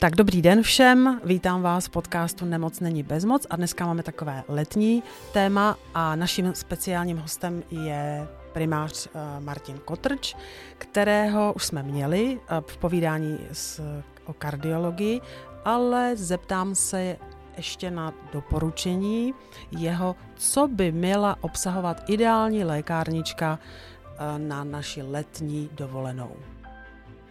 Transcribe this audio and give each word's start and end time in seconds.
Tak 0.00 0.16
dobrý 0.16 0.42
den 0.42 0.62
všem, 0.62 1.20
vítám 1.24 1.62
vás 1.62 1.86
v 1.86 1.90
podcastu 1.90 2.44
Nemoc 2.44 2.80
není 2.80 3.02
bezmoc 3.02 3.46
a 3.50 3.56
dneska 3.56 3.86
máme 3.86 4.02
takové 4.02 4.44
letní 4.48 5.02
téma 5.32 5.76
a 5.94 6.16
naším 6.16 6.54
speciálním 6.54 7.18
hostem 7.18 7.62
je 7.70 8.28
primář 8.52 9.06
eh, 9.06 9.40
Martin 9.40 9.78
Kotrč, 9.84 10.36
kterého 10.78 11.52
už 11.52 11.64
jsme 11.64 11.82
měli 11.82 12.40
eh, 12.40 12.62
v 12.66 12.76
povídání 12.76 13.38
s, 13.52 13.82
o 14.24 14.32
kardiologii, 14.32 15.20
ale 15.64 16.16
zeptám 16.16 16.74
se 16.74 17.16
ještě 17.56 17.90
na 17.90 18.12
doporučení 18.32 19.34
jeho, 19.70 20.16
co 20.36 20.68
by 20.68 20.92
měla 20.92 21.36
obsahovat 21.40 22.10
ideální 22.10 22.64
lékárnička 22.64 23.58
eh, 23.58 24.38
na 24.38 24.64
naši 24.64 25.02
letní 25.02 25.70
dovolenou. 25.72 26.36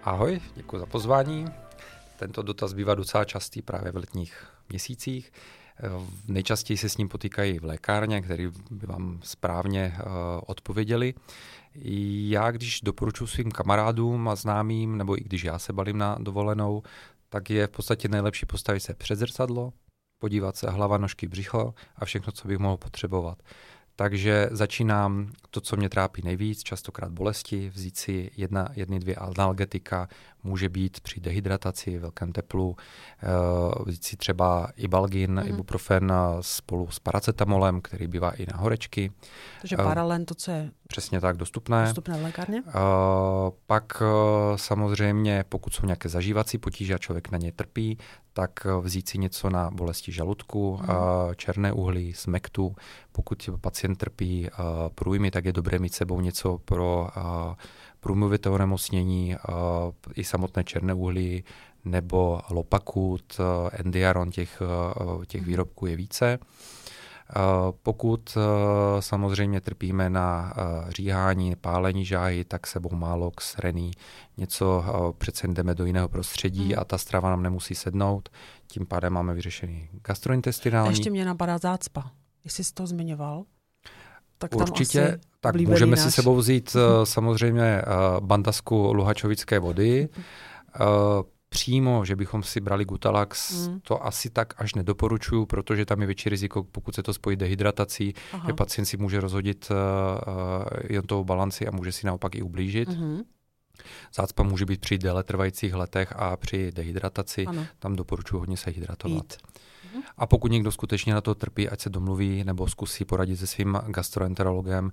Ahoj, 0.04 0.42
děkuji 0.56 0.80
za 0.80 0.86
pozvání. 0.86 1.67
Tento 2.18 2.42
dotaz 2.42 2.74
bývá 2.74 2.96
docela 2.96 3.26
častý 3.26 3.62
právě 3.62 3.92
v 3.92 3.96
letních 3.96 4.48
měsících. 4.70 5.32
Nejčastěji 6.28 6.78
se 6.78 6.90
s 6.90 6.98
ním 6.98 7.10
potýkají 7.10 7.60
v 7.60 7.66
lékárně, 7.66 8.22
který 8.22 8.48
by 8.72 8.88
vám 8.88 9.20
správně 9.24 9.98
uh, 10.00 10.12
odpověděli. 10.48 11.14
Já, 12.30 12.52
když 12.52 12.82
doporučuji 12.82 13.28
svým 13.28 13.52
kamarádům 13.52 14.28
a 14.28 14.36
známým, 14.36 14.98
nebo 14.98 15.18
i 15.18 15.24
když 15.24 15.44
já 15.44 15.60
se 15.60 15.74
balím 15.74 15.98
na 15.98 16.18
dovolenou, 16.20 16.84
tak 17.30 17.50
je 17.50 17.68
v 17.68 17.72
podstatě 17.72 18.08
nejlepší 18.08 18.46
postavit 18.46 18.80
se 18.80 18.94
před 18.94 19.16
zrcadlo, 19.16 19.74
podívat 20.20 20.56
se 20.56 20.70
hlava, 20.70 20.98
nožky, 20.98 21.28
břicho 21.28 21.74
a 21.96 22.06
všechno, 22.06 22.32
co 22.32 22.48
bych 22.48 22.58
mohl 22.58 22.78
potřebovat. 22.78 23.44
Takže 23.96 24.50
začínám 24.52 25.32
to, 25.52 25.62
co 25.62 25.76
mě 25.76 25.90
trápí 25.90 26.22
nejvíc, 26.22 26.64
častokrát 26.64 27.12
bolesti, 27.12 27.70
vzít 27.70 27.98
si 27.98 28.32
jedna, 28.38 28.70
jedny, 28.76 29.00
dvě 29.00 29.16
analgetika, 29.16 30.08
může 30.44 30.70
být 30.70 31.00
při 31.00 31.20
dehydrataci, 31.20 31.98
velkém 31.98 32.32
teplu, 32.32 32.70
uh, 32.70 33.86
vzít 33.86 34.04
si 34.04 34.18
třeba 34.18 34.70
ibalgin, 34.76 35.36
mm-hmm. 35.36 35.50
ibuprofen 35.50 36.14
spolu 36.42 36.88
s 36.92 37.00
paracetamolem, 37.00 37.82
který 37.82 38.08
bývá 38.08 38.32
i 38.32 38.46
na 38.54 38.58
horečky. 38.58 39.12
Takže 39.62 39.78
uh, 39.78 39.84
paralen, 39.84 40.26
to, 40.26 40.36
co 40.36 40.52
je 40.52 40.72
přesně 40.88 41.22
tak 41.22 41.38
dostupné. 41.38 41.84
Dostupné 41.84 42.18
v 42.20 42.24
lékárně? 42.24 42.64
Pak 43.66 44.04
samozřejmě, 44.56 45.46
pokud 45.50 45.74
jsou 45.74 45.86
nějaké 45.86 46.10
zažívací 46.10 46.58
potíže 46.58 46.94
a 46.94 46.98
člověk 46.98 47.32
na 47.32 47.38
ně 47.38 47.52
trpí, 47.52 47.98
tak 48.34 48.68
vzít 48.82 49.10
si 49.10 49.18
něco 49.18 49.50
na 49.50 49.72
bolesti 49.72 50.12
žaludku, 50.12 50.78
mm. 50.78 50.90
uh, 50.90 51.34
černé 51.36 51.74
uhlí, 51.74 52.14
smektu. 52.14 52.76
Pokud 53.12 53.50
pacient 53.62 53.96
trpí 53.96 54.50
průjmy, 54.96 55.32
tak 55.38 55.46
je 55.46 55.54
dobré 55.54 55.80
mít 55.80 55.94
sebou 55.94 56.22
něco 56.22 56.58
pro 56.58 57.08
uh, 57.18 57.54
průmluvité 58.00 58.50
onemocnění, 58.50 59.36
uh, 59.36 59.56
i 60.16 60.24
samotné 60.24 60.64
černé 60.64 60.94
uhlí, 60.94 61.44
nebo 61.86 62.42
lopakut, 62.50 63.40
uh, 63.40 63.70
endiaron, 63.74 64.32
těch, 64.32 64.62
těch 65.28 65.42
mhm. 65.42 65.50
výrobků 65.50 65.86
je 65.86 65.96
více. 65.96 66.40
Pokud 67.84 68.38
samozřejmě 69.00 69.62
trpíme 69.62 70.10
na 70.10 70.54
říhání, 70.90 71.56
pálení 71.56 72.06
žáhy, 72.06 72.46
tak 72.46 72.68
sebou 72.68 72.96
málox, 72.96 73.58
rený, 73.58 73.92
něco 74.38 74.84
přece 75.18 75.48
jdeme 75.48 75.76
do 75.76 75.86
jiného 75.86 76.10
prostředí 76.10 76.64
hmm. 76.64 76.80
a 76.80 76.84
ta 76.84 76.98
strava 76.98 77.30
nám 77.30 77.44
nemusí 77.44 77.76
sednout. 77.76 78.30
Tím 78.68 78.86
pádem 78.86 79.14
máme 79.14 79.34
vyřešený 79.34 79.90
gastrointestinální. 80.08 80.90
Ještě 80.90 81.10
mě 81.10 81.26
napadá 81.26 81.58
zácpa, 81.58 82.12
jestli 82.44 82.64
jsi 82.64 82.74
to 82.74 82.88
zmiňoval. 82.88 83.46
Tak 84.38 84.56
Určitě, 84.56 85.20
tak 85.40 85.56
můžeme 85.56 85.96
náš. 85.96 86.00
si 86.06 86.12
sebou 86.12 86.36
vzít 86.36 86.76
uh, 86.76 87.04
samozřejmě 87.04 87.82
uh, 87.82 88.26
bandasku 88.26 88.94
luhačovické 88.94 89.60
vody. 89.60 90.10
Uh, 90.80 90.86
přímo, 91.50 92.06
že 92.06 92.16
bychom 92.16 92.44
si 92.44 92.60
brali 92.62 92.86
Gutalax, 92.86 93.68
mm. 93.68 93.80
to 93.80 94.06
asi 94.06 94.30
tak 94.30 94.62
až 94.62 94.76
nedoporučuju, 94.76 95.46
protože 95.46 95.86
tam 95.86 96.02
je 96.02 96.08
větší 96.08 96.30
riziko, 96.30 96.64
pokud 96.64 96.96
se 96.96 97.04
to 97.04 97.14
spojí 97.14 97.38
dehydratací, 97.38 98.14
Aha. 98.34 98.44
že 98.48 98.54
pacient 98.54 98.86
si 98.86 98.98
může 98.98 99.20
rozhodit 99.20 99.68
uh, 99.72 99.78
jen 100.90 101.04
tou 101.04 101.24
balanci 101.24 101.68
a 101.68 101.72
může 101.72 101.92
si 101.92 102.06
naopak 102.08 102.36
i 102.36 102.42
ublížit. 102.42 102.90
Mm-hmm. 102.90 103.24
Zácpa 104.16 104.44
může 104.44 104.66
být 104.66 104.82
při 104.82 104.98
déle 104.98 105.24
trvajících 105.24 105.74
letech 105.74 106.14
a 106.16 106.38
při 106.38 106.72
dehydrataci. 106.72 107.46
Ano. 107.46 107.66
Tam 107.80 107.96
doporučuji 107.96 108.40
hodně 108.40 108.58
se 108.58 108.72
hydratovat. 108.72 109.16
Jít. 109.16 109.38
A 110.18 110.26
pokud 110.26 110.52
někdo 110.52 110.72
skutečně 110.72 111.14
na 111.14 111.22
to 111.22 111.36
trpí, 111.36 111.70
ať 111.70 111.82
se 111.82 111.90
domluví 111.90 112.44
nebo 112.44 112.68
zkusí 112.68 113.06
poradit 113.06 113.38
se 113.38 113.48
svým 113.48 113.80
gastroenterologem. 113.88 114.92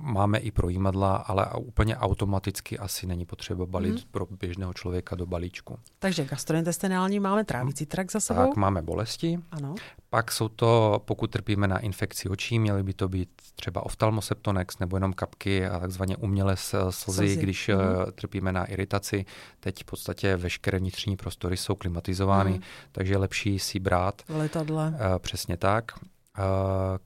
Máme 0.00 0.38
i 0.38 0.50
projímadla, 0.50 1.16
ale 1.16 1.46
úplně 1.58 1.96
automaticky 1.96 2.78
asi 2.78 3.06
není 3.06 3.26
potřeba 3.26 3.66
balit 3.66 3.94
hmm. 3.94 4.04
pro 4.10 4.26
běžného 4.40 4.74
člověka 4.74 5.16
do 5.16 5.26
balíčku. 5.26 5.78
Takže 5.98 6.24
gastrointestinální 6.24 7.20
máme 7.20 7.44
trávící 7.44 7.86
trakt 7.86 8.12
za 8.12 8.20
sebou. 8.20 8.46
Tak 8.46 8.56
máme 8.56 8.82
bolesti. 8.82 9.38
Ano. 9.50 9.74
Pak 10.10 10.32
jsou 10.32 10.48
to, 10.48 11.02
pokud 11.04 11.30
trpíme 11.30 11.68
na 11.68 11.78
infekci 11.78 12.28
očí, 12.28 12.58
měly 12.58 12.82
by 12.82 12.94
to 12.94 13.08
být 13.08 13.28
třeba 13.54 13.86
oftalmoseptonex 13.86 14.78
nebo 14.78 14.96
jenom 14.96 15.12
kapky 15.12 15.66
a 15.66 15.80
takzvaně 15.80 16.16
umělé 16.16 16.56
slzy, 16.56 16.92
slzy. 16.92 17.36
když 17.36 17.68
mm. 17.68 18.09
Trpíme 18.10 18.52
na 18.52 18.64
iritaci. 18.64 19.24
Teď 19.60 19.82
v 19.82 19.84
podstatě 19.84 20.36
veškeré 20.36 20.78
vnitřní 20.78 21.16
prostory 21.16 21.56
jsou 21.56 21.74
klimatizovány, 21.74 22.50
mm. 22.50 22.62
takže 22.92 23.12
je 23.12 23.18
lepší 23.18 23.58
si 23.58 23.78
brát. 23.78 24.22
V 24.28 24.36
letadle. 24.36 24.88
Uh, 24.88 25.18
přesně 25.18 25.56
tak. 25.56 25.92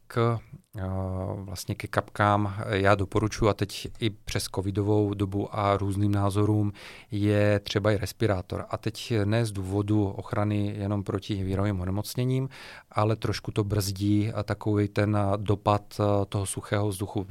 K 0.06 0.39
vlastně 1.34 1.75
ke 1.75 1.89
kapkám 1.89 2.55
já 2.69 2.95
doporučuji, 2.95 3.49
a 3.49 3.55
teď 3.55 3.89
i 4.00 4.11
přes 4.11 4.45
covidovou 4.45 5.15
dobu 5.15 5.49
a 5.56 5.77
různým 5.77 6.12
názorům, 6.12 6.72
je 7.11 7.61
třeba 7.61 7.93
i 7.93 7.97
respirátor. 7.97 8.65
A 8.71 8.77
teď 8.77 9.12
ne 9.25 9.47
z 9.47 9.53
důvodu 9.53 10.05
ochrany 10.05 10.75
jenom 10.77 11.03
proti 11.05 11.44
virovým 11.44 11.81
onemocněním, 11.81 12.49
ale 12.91 13.17
trošku 13.17 13.50
to 13.50 13.65
brzdí 13.65 14.33
a 14.33 14.43
takový 14.43 14.89
ten 14.89 15.19
dopad 15.37 16.00
toho 16.28 16.47
suchého 16.47 16.89
vzduchu 16.89 17.27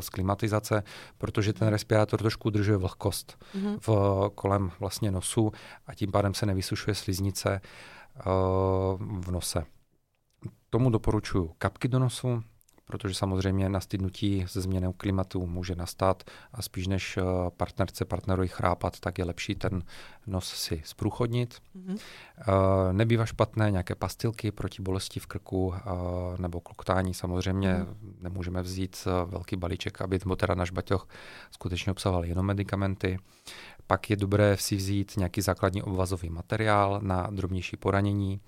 z 0.00 0.08
klimatizace, 0.08 0.82
protože 1.18 1.52
ten 1.52 1.68
respirátor 1.68 2.18
trošku 2.18 2.48
udržuje 2.48 2.76
vlhkost 2.76 3.38
mm-hmm. 3.54 3.78
v, 3.80 3.90
kolem 4.34 4.70
vlastně 4.80 5.10
nosu 5.10 5.52
a 5.86 5.94
tím 5.94 6.12
pádem 6.12 6.34
se 6.34 6.46
nevysušuje 6.46 6.94
sliznice 6.94 7.60
v 9.00 9.30
nose. 9.30 9.64
Tomu 10.70 10.90
doporučuji 10.90 11.50
kapky 11.58 11.88
do 11.88 11.98
nosu, 11.98 12.42
protože 12.86 13.14
samozřejmě 13.14 13.68
nastydnutí 13.68 14.44
ze 14.48 14.60
změnou 14.60 14.92
klimatu 14.92 15.46
může 15.46 15.74
nastat 15.74 16.24
a 16.52 16.62
spíš 16.62 16.86
než 16.86 17.16
eh, 17.16 17.22
partnerce 17.56 18.04
partnerovi 18.04 18.48
chrápat, 18.48 19.00
tak 19.00 19.18
je 19.18 19.24
lepší 19.24 19.54
ten 19.54 19.82
nos 20.26 20.48
si 20.48 20.82
zprůchodnit. 20.84 21.54
Mm-hmm. 21.76 21.98
Nebývá 22.92 23.26
špatné 23.26 23.70
nějaké 23.70 23.94
pastilky 23.94 24.52
proti 24.52 24.82
bolesti 24.82 25.20
v 25.20 25.26
krku 25.26 25.74
eh, 25.74 25.80
nebo 26.38 26.60
kloktání. 26.60 27.14
Samozřejmě 27.14 27.74
mm-hmm. 27.74 28.14
nemůžeme 28.20 28.62
vzít 28.62 29.08
velký 29.26 29.56
balíček, 29.56 30.00
aby 30.00 30.18
teda 30.36 30.54
náš 30.54 30.70
baťoch 30.70 31.08
skutečně 31.50 31.92
obsahoval 31.92 32.24
jenom 32.24 32.46
medicamenty. 32.46 33.18
Pak 33.86 34.10
je 34.10 34.16
dobré 34.16 34.56
si 34.56 34.76
vzít 34.76 35.16
nějaký 35.16 35.40
základní 35.40 35.82
obvazový 35.82 36.30
materiál 36.30 37.00
na 37.02 37.28
drobnější 37.30 37.76
poranění. 37.76 38.40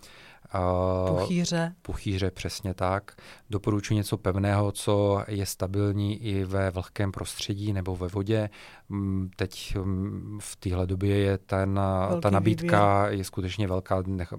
Puchýře. 1.18 1.74
Puchýře, 1.82 2.30
přesně 2.30 2.74
tak. 2.74 3.12
Doporučuji 3.50 3.94
něco 3.94 4.18
pevného, 4.18 4.72
co 4.72 5.24
je 5.28 5.46
stabilní 5.46 6.22
i 6.22 6.44
ve 6.44 6.70
vlhkém 6.70 7.12
prostředí 7.12 7.72
nebo 7.72 7.96
ve 7.96 8.08
vodě. 8.08 8.50
Mm, 8.88 9.30
teď 9.36 9.76
mm, 9.76 10.38
v 10.42 10.56
téhle 10.56 10.86
době 10.86 11.18
je 11.18 11.38
ten, 11.38 11.80
ta 12.22 12.30
nabídka 12.30 13.02
výběr. 13.02 13.18
je 13.18 13.24
skutečně 13.24 13.68
velká, 13.68 14.02
nech, 14.06 14.32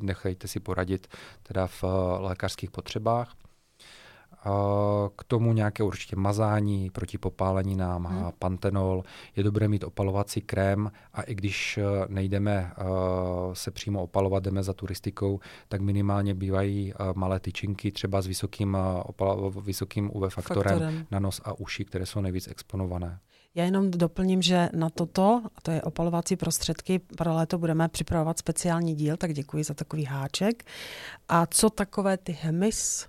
nechejte 0.00 0.48
si 0.48 0.60
poradit 0.60 1.06
teda 1.42 1.66
v 1.66 1.84
lékařských 2.18 2.70
potřebách. 2.70 3.34
K 5.16 5.24
tomu 5.24 5.52
nějaké 5.52 5.82
určitě 5.82 6.16
mazání 6.16 6.90
proti 6.90 7.18
popáleninám, 7.18 8.04
hmm. 8.04 8.30
pantenol. 8.38 9.04
Je 9.36 9.42
dobré 9.42 9.68
mít 9.68 9.84
opalovací 9.84 10.40
krém 10.40 10.90
a 11.12 11.22
i 11.22 11.34
když 11.34 11.78
e, 11.78 11.82
nejdeme 12.08 12.52
e, 12.52 12.84
se 13.52 13.70
přímo 13.70 14.02
opalovat, 14.02 14.42
jdeme 14.42 14.62
za 14.62 14.72
turistikou, 14.72 15.40
tak 15.68 15.80
minimálně 15.80 16.34
bývají 16.34 16.92
e, 16.92 16.94
malé 17.14 17.40
tyčinky 17.40 17.92
třeba 17.92 18.22
s 18.22 18.26
vysokým, 18.26 18.78
vysokým 19.60 20.10
UV 20.14 20.34
faktorem, 20.34 20.78
faktorem 20.78 21.06
na 21.10 21.18
nos 21.18 21.40
a 21.44 21.52
uši, 21.52 21.84
které 21.84 22.06
jsou 22.06 22.20
nejvíc 22.20 22.48
exponované. 22.48 23.18
Já 23.54 23.64
jenom 23.64 23.90
doplním, 23.90 24.42
že 24.42 24.68
na 24.72 24.90
toto, 24.90 25.42
a 25.56 25.60
to 25.60 25.70
je 25.70 25.82
opalovací 25.82 26.36
prostředky, 26.36 26.98
pro 26.98 27.34
léto 27.34 27.58
budeme 27.58 27.88
připravovat 27.88 28.38
speciální 28.38 28.94
díl, 28.94 29.16
tak 29.16 29.32
děkuji 29.32 29.64
za 29.64 29.74
takový 29.74 30.04
háček. 30.04 30.64
A 31.28 31.46
co 31.46 31.70
takové 31.70 32.16
ty 32.16 32.38
hmyz? 32.40 33.08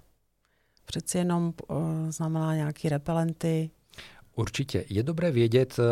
Přeci 0.88 1.18
jenom 1.18 1.54
uh, 1.68 1.78
znamená 2.10 2.56
nějaký 2.56 2.90
repelenty. 2.90 3.70
Určitě. 4.38 4.86
Je 4.90 5.04
dobré 5.04 5.32
vědět, 5.32 5.80
eh, 5.80 5.84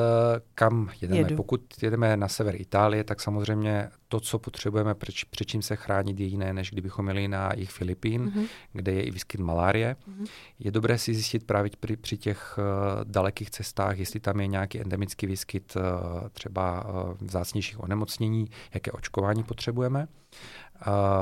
kam 0.56 0.90
jedeme. 1.02 1.20
Jedu. 1.20 1.36
Pokud 1.36 1.62
jedeme 1.82 2.18
na 2.18 2.28
sever 2.28 2.62
Itálie, 2.62 3.04
tak 3.04 3.22
samozřejmě 3.22 3.90
to, 4.08 4.20
co 4.20 4.40
potřebujeme, 4.40 4.96
před 5.30 5.46
čím 5.46 5.62
se 5.62 5.76
chránit, 5.76 6.20
je 6.20 6.26
jiné, 6.26 6.54
než 6.54 6.72
kdybychom 6.72 7.06
měli 7.06 7.28
na 7.28 7.52
jich 7.56 7.72
Filipín, 7.72 8.26
mm-hmm. 8.26 8.48
kde 8.74 8.92
je 8.92 9.04
i 9.04 9.12
výskyt 9.12 9.42
malárie. 9.42 9.96
Mm-hmm. 10.10 10.28
Je 10.60 10.72
dobré 10.72 10.98
si 10.98 11.14
zjistit 11.14 11.44
právě 11.44 11.72
při, 11.80 11.98
při 11.98 12.18
těch 12.18 12.58
uh, 12.58 13.04
dalekých 13.04 13.50
cestách, 13.50 13.98
jestli 13.98 14.20
tam 14.20 14.40
je 14.40 14.48
nějaký 14.48 14.82
endemický 14.82 15.28
výskyt 15.28 15.76
uh, 15.76 15.82
třeba 16.30 16.86
uh, 16.86 17.14
vzácnějších 17.22 17.84
onemocnění, 17.84 18.46
jaké 18.74 18.92
očkování 18.92 19.44
potřebujeme. 19.44 20.08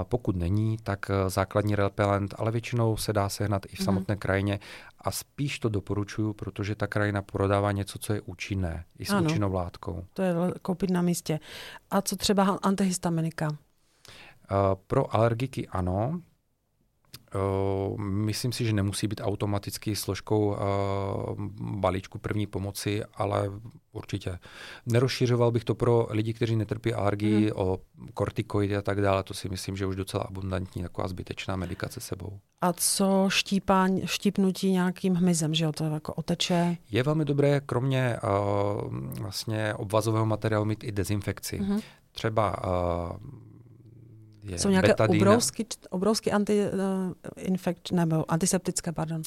Pokud 0.04 0.36
není, 0.36 0.78
tak 0.84 1.10
eh, 1.10 1.30
základní 1.30 1.76
repelent, 1.76 2.36
ale 2.38 2.52
většinou 2.52 2.98
se 2.98 3.14
dá 3.14 3.30
sehnat 3.30 3.66
i 3.66 3.76
v 3.76 3.80
mhm. 3.80 3.86
samotné 3.86 4.16
mm. 4.16 4.20
krajině 4.20 4.60
a 5.02 5.12
spíš 5.12 5.60
to 5.60 5.70
doporučuju, 5.70 6.34
protože 6.34 6.76
ta 6.76 6.88
krajina 6.88 7.22
prodává 7.22 7.72
něco, 7.72 8.00
co 8.00 8.14
je 8.14 8.22
účinné, 8.22 8.86
i 9.00 9.06
s 9.06 9.10
ano, 9.10 9.24
účinnou 9.24 9.54
látkou. 9.54 10.06
To 10.14 10.22
je 10.22 10.34
koupit 10.62 10.90
na 10.90 11.02
místě. 11.02 11.40
A 11.92 12.02
co 12.02 12.16
třeba 12.16 12.60
antihistaminika? 12.62 13.58
Pro 14.88 15.16
alergiky 15.16 15.68
ano, 15.68 16.22
myslím 17.98 18.52
si, 18.52 18.66
že 18.66 18.74
nemusí 18.74 19.08
být 19.08 19.22
automaticky 19.24 19.96
složkou 19.96 20.46
uh, 20.48 20.56
balíčku 21.60 22.18
první 22.18 22.48
pomoci, 22.48 23.04
ale 23.14 23.52
určitě. 23.92 24.40
Nerozšiřoval 24.86 25.52
bych 25.52 25.64
to 25.64 25.76
pro 25.76 26.08
lidi, 26.10 26.34
kteří 26.34 26.56
netrpí 26.56 26.94
alergii, 26.94 27.46
mm. 27.46 27.52
o 27.56 27.80
kortikoidy 28.14 28.78
a 28.78 28.82
tak 28.82 29.02
dále. 29.02 29.24
To 29.24 29.34
si 29.34 29.50
myslím, 29.50 29.78
že 29.78 29.86
už 29.86 29.96
docela 29.96 30.24
abundantní, 30.24 30.82
taková 30.82 31.08
zbytečná 31.08 31.56
medikace 31.56 32.00
sebou. 32.00 32.40
A 32.62 32.74
co 32.74 33.26
štípání, 33.28 34.02
štípnutí 34.06 34.72
nějakým 34.72 35.16
hmyzem, 35.16 35.54
že 35.54 35.66
jo, 35.66 35.72
to 35.72 35.84
jako 35.84 36.14
oteče? 36.14 36.78
Je 36.92 37.04
velmi 37.04 37.26
dobré, 37.26 37.62
kromě 37.62 38.18
uh, 38.24 38.98
vlastně 39.20 39.74
obvazového 39.74 40.26
materiálu, 40.26 40.66
mít 40.66 40.84
i 40.84 40.92
dezinfekci. 40.92 41.60
Mm. 41.60 41.80
Třeba 42.12 42.56
je 44.44 44.60
Jsou 44.60 44.70
nějaké 44.70 44.88
betadína. 44.88 45.40
obrovsky 45.90 46.32
anti-infekt, 46.32 47.92
uh, 47.92 47.98
nebo 47.98 48.32
antiseptické, 48.32 48.92
pardon? 48.92 49.22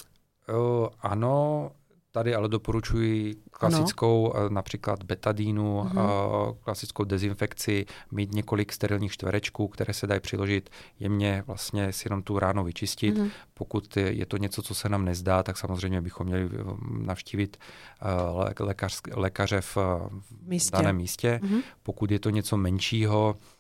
Uh, 0.49 0.89
ano, 1.01 1.71
tady 2.17 2.35
ale 2.35 2.49
doporučuji 2.49 3.35
klasickou 3.51 4.33
ano. 4.35 4.49
například 4.49 5.03
betadínu, 5.03 5.83
uh-huh. 5.83 6.57
klasickou 6.61 7.05
dezinfekci, 7.05 7.87
mít 8.13 8.35
několik 8.35 8.73
sterilních 8.73 9.13
čtverečků, 9.13 9.69
které 9.69 9.95
se 9.95 10.07
dají 10.07 10.21
přiložit 10.21 10.71
jemně 11.01 11.45
vlastně 11.47 11.93
si 11.93 12.07
jenom 12.07 12.23
tu 12.23 12.39
ráno 12.39 12.65
vyčistit. 12.65 13.19
Uh-huh. 13.19 13.31
Pokud 13.55 13.97
je 13.97 14.27
to 14.27 14.37
něco, 14.37 14.63
co 14.63 14.75
se 14.75 14.89
nám 14.89 15.05
nezdá, 15.05 15.43
tak 15.43 15.57
samozřejmě 15.59 16.01
bychom 16.01 16.27
měli 16.27 16.49
navštívit 16.91 17.57
lékař, 18.61 19.01
lékaře 19.15 19.61
v, 19.61 19.77
místě. 20.43 20.77
daném 20.77 20.97
místě. 20.97 21.41
Uh-huh. 21.43 21.63
Pokud 21.83 22.11
je 22.11 22.19
to 22.19 22.31
něco 22.31 22.57
menšího, 22.57 23.37
Eh, 23.37 23.56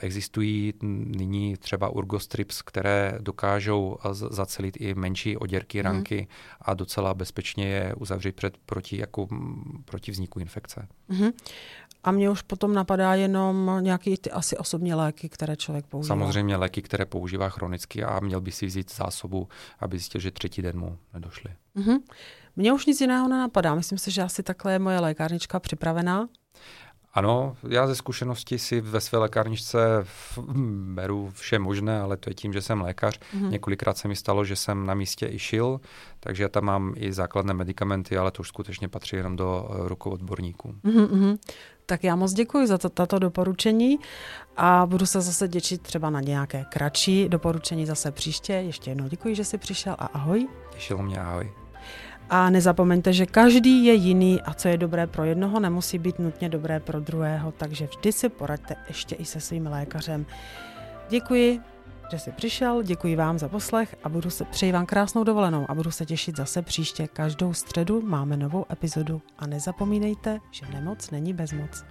existují 0.00 0.74
nyní 0.82 1.56
třeba 1.56 1.88
urgostrips, 1.88 2.62
které 2.62 3.18
dokážou 3.20 3.98
eh, 4.04 4.14
zacelit 4.14 4.76
i 4.80 4.94
menší 4.94 5.36
oděrky, 5.36 5.78
mhm. 5.78 5.84
ranky 5.84 6.20
mm. 6.20 6.26
a 6.60 6.74
docela 6.74 7.14
bezpečně 7.14 7.66
je 7.66 7.94
uzavřít 7.94 8.36
před, 8.36 8.58
proti, 8.66 9.00
jako, 9.00 9.28
proti 9.84 10.12
vzniku 10.12 10.38
infekce. 10.40 10.88
Mm. 11.08 11.30
A 12.04 12.10
mě 12.10 12.30
už 12.30 12.42
potom 12.42 12.74
napadá 12.74 13.14
jenom 13.14 13.78
nějaké 13.80 14.16
ty 14.16 14.30
asi 14.30 14.56
osobní 14.56 14.94
léky, 14.94 15.28
které 15.28 15.56
člověk 15.56 15.86
používá. 15.86 16.08
Samozřejmě 16.08 16.56
léky, 16.56 16.82
které 16.82 17.06
používá 17.06 17.48
chronicky 17.48 18.04
a 18.04 18.20
měl 18.20 18.40
by 18.40 18.52
si 18.52 18.66
vzít 18.66 18.94
zásobu, 18.94 19.48
aby 19.78 19.98
zjistil, 19.98 20.20
že 20.20 20.30
třetí 20.30 20.62
den 20.62 20.78
mu 20.78 20.98
nedošly. 21.14 21.50
Mm-hmm. 21.76 21.98
Mně 22.56 22.72
už 22.72 22.86
nic 22.86 23.00
jiného 23.00 23.28
nenapadá. 23.28 23.74
Myslím 23.74 23.98
si, 23.98 24.10
že 24.10 24.22
asi 24.22 24.42
takhle 24.42 24.72
je 24.72 24.78
moje 24.78 25.00
lékárnička 25.00 25.60
připravená. 25.60 26.28
Ano, 27.18 27.56
já 27.68 27.86
ze 27.86 27.94
zkušenosti 27.94 28.58
si 28.58 28.80
ve 28.80 29.00
své 29.00 29.18
lékárničce 29.18 29.78
beru 30.94 31.30
vše 31.34 31.58
možné, 31.58 32.00
ale 32.00 32.16
to 32.16 32.30
je 32.30 32.34
tím, 32.34 32.52
že 32.52 32.62
jsem 32.62 32.80
lékař. 32.80 33.18
Mm-hmm. 33.18 33.50
Několikrát 33.50 33.98
se 33.98 34.08
mi 34.08 34.16
stalo, 34.16 34.44
že 34.44 34.56
jsem 34.56 34.86
na 34.86 34.94
místě 34.94 35.28
i 35.30 35.38
šil, 35.38 35.80
takže 36.20 36.42
já 36.42 36.48
tam 36.48 36.64
mám 36.64 36.94
i 36.96 37.12
základné 37.12 37.54
medicamenty, 37.54 38.18
ale 38.18 38.30
to 38.30 38.40
už 38.40 38.48
skutečně 38.48 38.88
patří 38.88 39.16
jenom 39.16 39.36
do 39.36 39.68
eh, 39.70 39.88
rukou 39.88 40.10
odborníků. 40.10 40.74
Mm-hmm. 40.84 41.38
Tak 41.86 42.04
já 42.04 42.16
moc 42.16 42.32
děkuji 42.32 42.66
za 42.66 42.78
to, 42.78 42.88
tato 42.88 43.18
doporučení 43.18 43.98
a 44.56 44.86
budu 44.86 45.06
se 45.06 45.20
zase 45.20 45.48
těšit 45.48 45.82
třeba 45.82 46.10
na 46.10 46.20
nějaké 46.20 46.64
kratší 46.72 47.28
doporučení 47.28 47.86
zase 47.86 48.12
příště. 48.12 48.52
Ještě 48.52 48.90
jednou 48.90 49.08
děkuji, 49.08 49.34
že 49.34 49.44
jsi 49.44 49.58
přišel 49.58 49.96
a 49.98 50.06
ahoj. 50.06 50.48
Těšilo 50.70 51.02
mě, 51.02 51.20
ahoj. 51.20 51.52
A 52.30 52.50
nezapomeňte, 52.50 53.12
že 53.12 53.26
každý 53.26 53.84
je 53.84 53.94
jiný 53.94 54.42
a 54.42 54.54
co 54.54 54.68
je 54.68 54.76
dobré 54.76 55.06
pro 55.06 55.24
jednoho, 55.24 55.60
nemusí 55.60 55.98
být 55.98 56.18
nutně 56.18 56.48
dobré 56.48 56.80
pro 56.80 57.00
druhého, 57.00 57.52
takže 57.52 57.86
vždy 57.86 58.12
si 58.12 58.28
poraďte 58.28 58.76
ještě 58.88 59.14
i 59.14 59.24
se 59.24 59.40
svým 59.40 59.66
lékařem. 59.66 60.26
Děkuji, 61.08 61.60
že 62.10 62.18
jsi 62.18 62.32
přišel, 62.32 62.82
děkuji 62.82 63.16
vám 63.16 63.38
za 63.38 63.48
poslech 63.48 63.96
a 64.04 64.08
budu 64.08 64.30
se, 64.30 64.44
přeji 64.44 64.72
vám 64.72 64.86
krásnou 64.86 65.24
dovolenou 65.24 65.66
a 65.68 65.74
budu 65.74 65.90
se 65.90 66.06
těšit 66.06 66.36
zase 66.36 66.62
příště. 66.62 67.08
Každou 67.08 67.52
středu 67.52 68.02
máme 68.02 68.36
novou 68.36 68.64
epizodu 68.72 69.22
a 69.38 69.46
nezapomínejte, 69.46 70.38
že 70.50 70.66
nemoc 70.72 71.10
není 71.10 71.32
bezmoc. 71.32 71.84